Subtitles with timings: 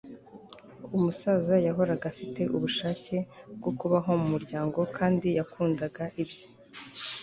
[0.95, 3.15] umusaza yahoraga afite ubushake
[3.57, 6.45] bwo kubaho mumuryango, kandi yakundaga ibye